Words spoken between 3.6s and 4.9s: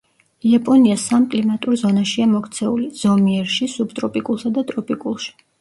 სუბტროპიკულსა და